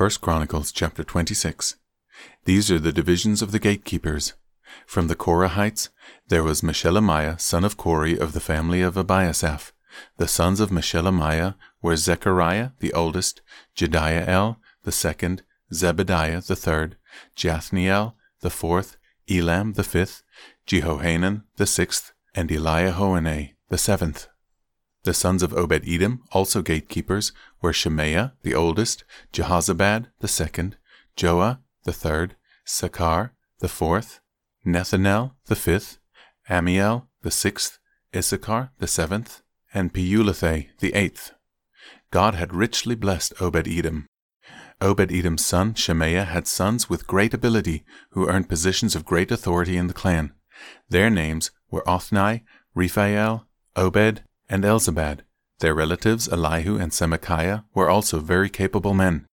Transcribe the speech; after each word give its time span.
1 0.00 0.08
Chronicles 0.22 0.72
chapter 0.72 1.04
26. 1.04 1.76
These 2.46 2.70
are 2.70 2.78
the 2.78 2.90
divisions 2.90 3.42
of 3.42 3.52
the 3.52 3.58
gatekeepers. 3.58 4.32
From 4.86 5.08
the 5.08 5.14
Korahites, 5.14 5.90
there 6.28 6.42
was 6.42 6.62
Meshelemiah, 6.62 7.38
son 7.38 7.64
of 7.64 7.76
Kore 7.76 8.06
of 8.18 8.32
the 8.32 8.40
family 8.40 8.80
of 8.80 8.94
Abiasaph. 8.94 9.72
The 10.16 10.26
sons 10.26 10.58
of 10.58 10.70
Meshelemiah 10.70 11.54
were 11.82 11.96
Zechariah, 11.96 12.70
the 12.78 12.94
oldest, 12.94 13.42
Jediael, 13.76 14.56
the 14.84 14.90
second, 14.90 15.42
Zebadiah, 15.70 16.46
the 16.46 16.56
third, 16.56 16.96
Jathniel, 17.36 18.14
the 18.40 18.48
fourth, 18.48 18.96
Elam, 19.28 19.74
the 19.74 19.84
fifth, 19.84 20.22
Jehohanan, 20.66 21.42
the 21.56 21.66
sixth, 21.66 22.14
and 22.34 22.48
Eliehoenai, 22.48 23.52
the 23.68 23.76
seventh. 23.76 24.29
The 25.04 25.14
sons 25.14 25.42
of 25.42 25.54
Obed 25.54 25.88
Edom, 25.88 26.22
also 26.30 26.60
gatekeepers, 26.60 27.32
were 27.62 27.72
Shemaiah, 27.72 28.34
the 28.42 28.54
oldest, 28.54 29.04
Jehozabad, 29.32 30.08
the 30.20 30.28
second, 30.28 30.76
Joah, 31.16 31.60
the 31.84 31.92
third, 31.92 32.36
Sacar, 32.66 33.30
the 33.60 33.68
fourth, 33.68 34.20
Nethanel, 34.66 35.32
the 35.46 35.56
fifth, 35.56 35.98
Amiel, 36.50 37.08
the 37.22 37.30
sixth, 37.30 37.78
Issachar, 38.14 38.72
the 38.78 38.86
seventh, 38.86 39.42
and 39.72 39.94
Peullethai, 39.94 40.68
the 40.80 40.94
eighth. 40.94 41.32
God 42.10 42.34
had 42.34 42.54
richly 42.54 42.94
blessed 42.94 43.32
Obed 43.40 43.68
Edom. 43.68 44.06
Obed 44.80 45.12
Edom's 45.12 45.44
son, 45.44 45.74
Shemaiah, 45.74 46.24
had 46.24 46.46
sons 46.46 46.90
with 46.90 47.06
great 47.06 47.32
ability 47.32 47.84
who 48.10 48.28
earned 48.28 48.48
positions 48.48 48.96
of 48.96 49.04
great 49.04 49.30
authority 49.30 49.76
in 49.76 49.86
the 49.86 49.94
clan. 49.94 50.32
Their 50.88 51.08
names 51.08 51.50
were 51.70 51.84
Othni, 51.86 52.42
Rephael, 52.76 53.44
Obed, 53.76 54.24
and 54.50 54.64
Elzabad. 54.64 55.22
Their 55.60 55.74
relatives, 55.74 56.28
Elihu 56.28 56.76
and 56.76 56.90
Semachiah, 56.92 57.64
were 57.74 57.88
also 57.88 58.18
very 58.18 58.50
capable 58.50 58.92
men. 58.92 59.26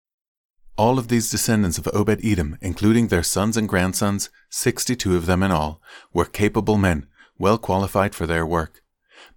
All 0.78 1.00
of 1.00 1.08
these 1.08 1.32
descendants 1.32 1.78
of 1.78 1.90
Obed 1.94 2.24
Edom, 2.24 2.58
including 2.62 3.08
their 3.08 3.24
sons 3.24 3.58
and 3.58 3.68
grandsons, 3.68 4.30
sixty 4.50 4.96
two 4.96 5.18
of 5.18 5.26
them 5.26 5.42
in 5.42 5.52
all, 5.52 5.82
were 6.14 6.26
capable 6.26 6.78
men, 6.78 7.08
well 7.40 7.58
qualified 7.58 8.14
for 8.14 8.28
their 8.28 8.46
work. 8.46 8.84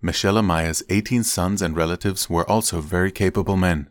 Meshelemiah's 0.03 0.83
eighteen 0.91 1.25
sons 1.25 1.63
and 1.63 1.75
relatives 1.77 2.29
were 2.29 2.49
also 2.49 2.81
very 2.81 3.11
capable 3.11 3.57
men. 3.57 3.89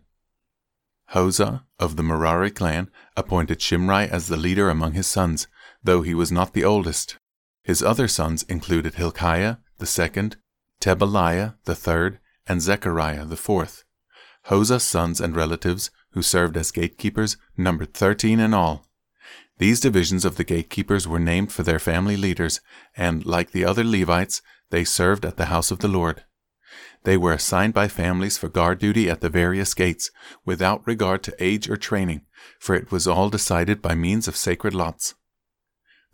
Hosah, 1.13 1.63
of 1.79 1.95
the 1.95 2.03
Merari 2.03 2.51
clan, 2.51 2.91
appointed 3.17 3.61
Shimri 3.61 4.07
as 4.09 4.27
the 4.27 4.37
leader 4.37 4.69
among 4.69 4.93
his 4.93 5.07
sons, 5.07 5.47
though 5.83 6.03
he 6.03 6.13
was 6.13 6.31
not 6.31 6.53
the 6.53 6.63
oldest. 6.63 7.17
His 7.63 7.81
other 7.81 8.07
sons 8.07 8.43
included 8.43 8.95
Hilkiah, 8.95 9.57
the 9.79 9.87
second, 9.87 10.37
Tebaliah 10.81 11.55
the 11.65 11.75
third, 11.75 12.19
and 12.47 12.61
Zechariah 12.61 13.25
the 13.25 13.35
fourth. 13.35 13.83
Hosah's 14.45 14.83
sons 14.83 15.19
and 15.19 15.35
relatives, 15.35 15.91
who 16.11 16.21
served 16.21 16.55
as 16.55 16.71
gatekeepers, 16.71 17.37
numbered 17.57 17.93
thirteen 17.93 18.39
in 18.39 18.53
all. 18.53 18.85
These 19.57 19.81
divisions 19.81 20.23
of 20.23 20.37
the 20.37 20.45
gatekeepers 20.45 21.05
were 21.05 21.19
named 21.19 21.51
for 21.51 21.63
their 21.63 21.79
family 21.79 22.15
leaders, 22.15 22.61
and, 22.95 23.25
like 23.25 23.51
the 23.51 23.65
other 23.65 23.83
Levites, 23.83 24.41
they 24.69 24.85
served 24.85 25.25
at 25.25 25.35
the 25.35 25.47
house 25.47 25.69
of 25.69 25.79
the 25.79 25.89
Lord. 25.89 26.23
They 27.03 27.17
were 27.17 27.33
assigned 27.33 27.73
by 27.73 27.89
families 27.89 28.37
for 28.37 28.47
guard 28.47 28.79
duty 28.79 29.09
at 29.09 29.19
the 29.19 29.29
various 29.29 29.73
gates, 29.73 30.11
without 30.45 30.87
regard 30.87 31.23
to 31.23 31.43
age 31.43 31.69
or 31.69 31.75
training, 31.75 32.21
for 32.57 32.73
it 32.73 32.89
was 32.89 33.05
all 33.05 33.29
decided 33.29 33.81
by 33.81 33.95
means 33.95 34.29
of 34.29 34.37
sacred 34.37 34.73
lots. 34.73 35.15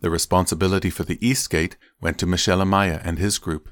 The 0.00 0.10
responsibility 0.10 0.90
for 0.90 1.04
the 1.04 1.24
east 1.26 1.50
gate 1.50 1.76
went 2.00 2.18
to 2.18 2.26
Meshelemiah 2.26 3.00
and 3.04 3.18
his 3.18 3.38
group. 3.38 3.68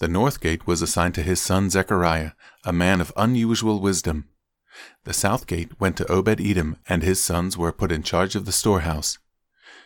The 0.00 0.08
north 0.08 0.40
gate 0.40 0.66
was 0.66 0.80
assigned 0.80 1.14
to 1.16 1.22
his 1.22 1.42
son 1.42 1.68
Zechariah, 1.68 2.32
a 2.64 2.72
man 2.72 3.02
of 3.02 3.12
unusual 3.18 3.80
wisdom. 3.80 4.30
The 5.04 5.12
south 5.12 5.46
gate 5.46 5.78
went 5.78 5.98
to 5.98 6.10
Obed 6.10 6.40
Edom, 6.40 6.78
and 6.88 7.02
his 7.02 7.22
sons 7.22 7.58
were 7.58 7.70
put 7.70 7.92
in 7.92 8.02
charge 8.02 8.34
of 8.34 8.46
the 8.46 8.52
storehouse. 8.52 9.18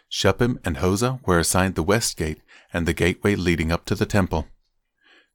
Shuppim 0.08 0.58
and 0.64 0.76
Hosah 0.76 1.18
were 1.26 1.40
assigned 1.40 1.74
the 1.74 1.82
west 1.82 2.16
gate 2.16 2.40
and 2.72 2.86
the 2.86 2.92
gateway 2.92 3.34
leading 3.34 3.72
up 3.72 3.84
to 3.86 3.96
the 3.96 4.06
temple. 4.06 4.46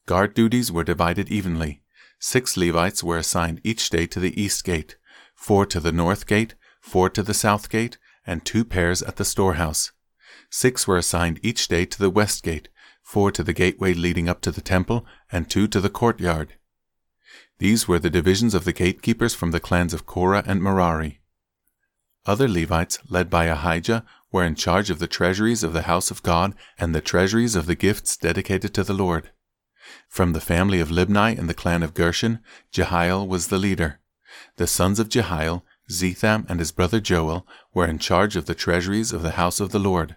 Guard 0.05 0.33
duties 0.33 0.71
were 0.71 0.85
divided 0.85 1.29
evenly. 1.29 1.81
Six 2.17 2.55
Levites 2.55 3.03
were 3.03 3.17
assigned 3.17 3.59
each 3.65 3.89
day 3.89 4.07
to 4.07 4.19
the 4.21 4.41
east 4.41 4.63
gate, 4.63 4.95
four 5.35 5.65
to 5.65 5.81
the 5.81 5.91
north 5.91 6.25
gate, 6.25 6.55
four 6.79 7.09
to 7.09 7.21
the 7.21 7.33
south 7.33 7.69
gate, 7.69 7.97
and 8.25 8.45
two 8.45 8.63
pairs 8.63 9.01
at 9.01 9.17
the 9.17 9.25
storehouse. 9.25 9.91
Six 10.49 10.87
were 10.87 10.97
assigned 10.97 11.41
each 11.43 11.67
day 11.67 11.83
to 11.83 11.99
the 11.99 12.09
west 12.09 12.43
gate, 12.43 12.69
four 13.09 13.31
to 13.31 13.43
the 13.43 13.53
gateway 13.53 13.91
leading 13.91 14.29
up 14.29 14.39
to 14.39 14.51
the 14.51 14.61
temple, 14.61 15.03
and 15.31 15.49
two 15.49 15.67
to 15.67 15.81
the 15.81 15.89
courtyard. 15.89 16.53
These 17.57 17.87
were 17.87 17.97
the 17.97 18.11
divisions 18.11 18.53
of 18.53 18.65
the 18.65 18.71
gatekeepers 18.71 19.33
from 19.33 19.49
the 19.49 19.59
clans 19.59 19.95
of 19.95 20.05
Korah 20.05 20.43
and 20.45 20.61
Merari. 20.61 21.19
Other 22.27 22.47
Levites, 22.47 22.99
led 23.09 23.27
by 23.27 23.45
Ahijah, 23.45 24.05
were 24.31 24.43
in 24.43 24.53
charge 24.53 24.91
of 24.91 24.99
the 24.99 25.07
treasuries 25.07 25.63
of 25.63 25.73
the 25.73 25.87
house 25.93 26.11
of 26.11 26.21
God 26.21 26.53
and 26.77 26.93
the 26.93 27.01
treasuries 27.01 27.55
of 27.55 27.65
the 27.65 27.73
gifts 27.73 28.15
dedicated 28.15 28.75
to 28.75 28.83
the 28.83 28.93
Lord. 28.93 29.31
From 30.07 30.33
the 30.33 30.47
family 30.51 30.79
of 30.79 30.91
Libni 30.91 31.35
and 31.35 31.49
the 31.49 31.55
clan 31.55 31.81
of 31.81 31.95
Gershon, 31.95 32.41
Jehiel 32.71 33.27
was 33.27 33.47
the 33.47 33.57
leader. 33.57 33.99
The 34.57 34.67
sons 34.67 34.99
of 34.99 35.09
Jehiel, 35.09 35.65
Zetham 35.89 36.45
and 36.47 36.59
his 36.59 36.71
brother 36.71 36.99
Joel, 36.99 37.47
were 37.73 37.87
in 37.87 37.97
charge 37.97 38.35
of 38.35 38.45
the 38.45 38.53
treasuries 38.53 39.11
of 39.11 39.23
the 39.23 39.31
house 39.41 39.59
of 39.59 39.71
the 39.71 39.79
Lord. 39.79 40.15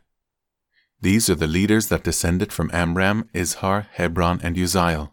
These 1.03 1.29
are 1.29 1.35
the 1.35 1.49
leaders 1.49 1.89
that 1.89 2.05
descended 2.05 2.53
from 2.53 2.71
Amram, 2.73 3.29
Izhar, 3.35 3.89
Hebron, 3.95 4.41
and 4.41 4.57
Uzziel. 4.57 5.13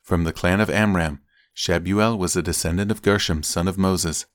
From 0.00 0.22
the 0.22 0.32
clan 0.32 0.60
of 0.60 0.70
Amram, 0.70 1.20
Shebuel 1.56 2.16
was 2.16 2.36
a 2.36 2.42
descendant 2.42 2.92
of 2.92 3.02
Gershom, 3.02 3.42
son 3.42 3.66
of 3.66 3.76
Moses. 3.76 4.26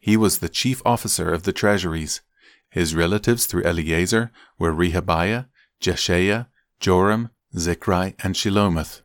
He 0.00 0.16
was 0.16 0.38
the 0.38 0.48
chief 0.48 0.82
officer 0.84 1.32
of 1.32 1.44
the 1.44 1.52
treasuries. 1.52 2.20
His 2.68 2.96
relatives 2.96 3.46
through 3.46 3.62
Eleazar 3.62 4.32
were 4.58 4.74
Rehabiah, 4.74 5.46
Jeshaiah, 5.80 6.48
Joram, 6.80 7.30
Zichri, 7.54 8.16
and 8.24 8.34
Shelomith. 8.34 9.02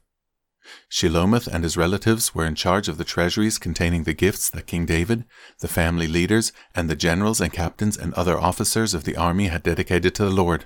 Shelomith 0.90 1.48
and 1.48 1.64
his 1.64 1.78
relatives 1.78 2.34
were 2.34 2.46
in 2.46 2.56
charge 2.56 2.88
of 2.88 2.98
the 2.98 3.04
treasuries 3.04 3.60
containing 3.60 4.04
the 4.04 4.14
gifts 4.16 4.50
that 4.50 4.66
King 4.66 4.88
David, 4.88 5.26
the 5.60 5.68
family 5.68 6.08
leaders, 6.08 6.52
and 6.74 6.90
the 6.90 6.96
generals 6.96 7.40
and 7.40 7.54
captains 7.54 7.98
and 7.98 8.16
other 8.16 8.40
officers 8.40 8.96
of 8.96 9.04
the 9.04 9.16
army 9.16 9.48
had 9.48 9.62
dedicated 9.62 10.16
to 10.16 10.26
the 10.26 10.32
Lord. 10.32 10.66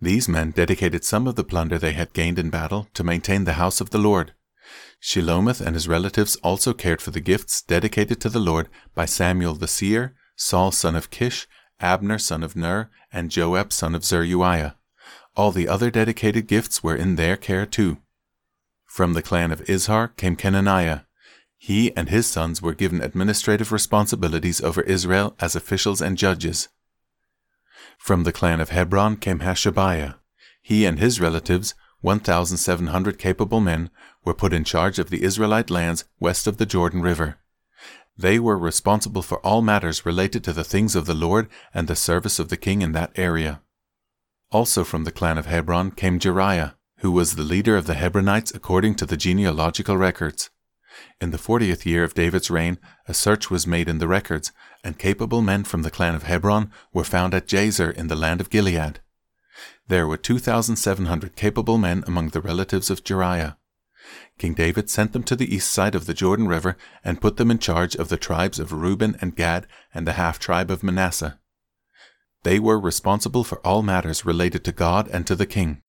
These 0.00 0.28
men 0.28 0.50
dedicated 0.50 1.04
some 1.04 1.26
of 1.26 1.36
the 1.36 1.44
plunder 1.44 1.78
they 1.78 1.92
had 1.92 2.12
gained 2.12 2.38
in 2.38 2.50
battle 2.50 2.88
to 2.94 3.04
maintain 3.04 3.44
the 3.44 3.54
house 3.54 3.80
of 3.80 3.90
the 3.90 3.98
Lord. 3.98 4.32
Shelomith 5.00 5.60
and 5.60 5.74
his 5.74 5.88
relatives 5.88 6.36
also 6.36 6.72
cared 6.72 7.02
for 7.02 7.10
the 7.10 7.20
gifts 7.20 7.62
dedicated 7.62 8.20
to 8.20 8.28
the 8.28 8.38
Lord 8.38 8.68
by 8.94 9.04
Samuel 9.04 9.54
the 9.54 9.68
seer, 9.68 10.14
Saul 10.36 10.72
son 10.72 10.96
of 10.96 11.10
Kish, 11.10 11.46
Abner 11.80 12.18
son 12.18 12.42
of 12.42 12.56
Ner, 12.56 12.90
and 13.12 13.30
Joab 13.30 13.72
son 13.72 13.94
of 13.94 14.04
Zeruiah. 14.04 14.76
All 15.36 15.52
the 15.52 15.68
other 15.68 15.90
dedicated 15.90 16.46
gifts 16.46 16.82
were 16.82 16.96
in 16.96 17.16
their 17.16 17.36
care 17.36 17.66
too. 17.66 17.98
From 18.86 19.12
the 19.12 19.22
clan 19.22 19.50
of 19.50 19.64
Izhar 19.64 20.16
came 20.16 20.36
Kenaniah. 20.36 21.04
He 21.58 21.94
and 21.96 22.08
his 22.08 22.26
sons 22.26 22.62
were 22.62 22.74
given 22.74 23.00
administrative 23.00 23.72
responsibilities 23.72 24.60
over 24.60 24.82
Israel 24.82 25.34
as 25.40 25.56
officials 25.56 26.00
and 26.00 26.16
judges. 26.16 26.68
From 28.04 28.24
the 28.24 28.32
clan 28.32 28.60
of 28.60 28.68
Hebron 28.68 29.16
came 29.16 29.38
Hashabiah. 29.38 30.16
He 30.60 30.84
and 30.84 30.98
his 30.98 31.22
relatives, 31.22 31.74
1,700 32.02 33.18
capable 33.18 33.60
men, 33.60 33.88
were 34.26 34.34
put 34.34 34.52
in 34.52 34.62
charge 34.62 34.98
of 34.98 35.08
the 35.08 35.22
Israelite 35.22 35.70
lands 35.70 36.04
west 36.20 36.46
of 36.46 36.58
the 36.58 36.66
Jordan 36.66 37.00
River. 37.00 37.38
They 38.14 38.38
were 38.38 38.58
responsible 38.58 39.22
for 39.22 39.38
all 39.38 39.62
matters 39.62 40.04
related 40.04 40.44
to 40.44 40.52
the 40.52 40.64
things 40.64 40.94
of 40.94 41.06
the 41.06 41.14
Lord 41.14 41.48
and 41.72 41.88
the 41.88 41.96
service 41.96 42.38
of 42.38 42.50
the 42.50 42.58
king 42.58 42.82
in 42.82 42.92
that 42.92 43.18
area. 43.18 43.62
Also 44.52 44.84
from 44.84 45.04
the 45.04 45.10
clan 45.10 45.38
of 45.38 45.46
Hebron 45.46 45.92
came 45.92 46.18
Jeriah, 46.18 46.74
who 46.98 47.10
was 47.10 47.36
the 47.36 47.42
leader 47.42 47.74
of 47.74 47.86
the 47.86 47.94
Hebronites 47.94 48.54
according 48.54 48.96
to 48.96 49.06
the 49.06 49.16
genealogical 49.16 49.96
records. 49.96 50.50
In 51.20 51.30
the 51.30 51.38
fortieth 51.38 51.86
year 51.86 52.04
of 52.04 52.14
David's 52.14 52.50
reign, 52.50 52.78
a 53.06 53.14
search 53.14 53.50
was 53.50 53.66
made 53.66 53.88
in 53.88 53.98
the 53.98 54.08
records, 54.08 54.52
and 54.82 54.98
capable 54.98 55.42
men 55.42 55.64
from 55.64 55.82
the 55.82 55.90
clan 55.90 56.14
of 56.14 56.24
Hebron 56.24 56.70
were 56.92 57.04
found 57.04 57.34
at 57.34 57.46
Jazer 57.46 57.92
in 57.92 58.08
the 58.08 58.16
land 58.16 58.40
of 58.40 58.50
Gilead. 58.50 59.00
There 59.88 60.06
were 60.06 60.16
2,700 60.16 61.36
capable 61.36 61.78
men 61.78 62.04
among 62.06 62.28
the 62.30 62.40
relatives 62.40 62.90
of 62.90 63.04
Jeriah. 63.04 63.56
King 64.38 64.54
David 64.54 64.90
sent 64.90 65.12
them 65.12 65.22
to 65.24 65.36
the 65.36 65.54
east 65.54 65.70
side 65.70 65.94
of 65.94 66.06
the 66.06 66.14
Jordan 66.14 66.48
River 66.48 66.76
and 67.02 67.20
put 67.20 67.36
them 67.36 67.50
in 67.50 67.58
charge 67.58 67.94
of 67.94 68.08
the 68.08 68.16
tribes 68.16 68.58
of 68.58 68.72
Reuben 68.72 69.16
and 69.20 69.36
Gad 69.36 69.66
and 69.94 70.06
the 70.06 70.14
half 70.14 70.38
tribe 70.38 70.70
of 70.70 70.82
Manasseh. 70.82 71.38
They 72.42 72.58
were 72.58 72.78
responsible 72.78 73.44
for 73.44 73.58
all 73.66 73.82
matters 73.82 74.26
related 74.26 74.64
to 74.64 74.72
God 74.72 75.08
and 75.08 75.26
to 75.26 75.34
the 75.34 75.46
king. 75.46 75.82